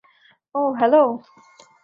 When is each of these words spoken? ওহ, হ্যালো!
ওহ, 0.55 0.69
হ্যালো! 0.79 1.03